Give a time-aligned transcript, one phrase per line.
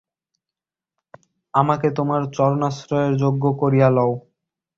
[1.53, 4.11] আমাকে তোমার চরণাশ্রয়ের যোগ্য করিয়া লও।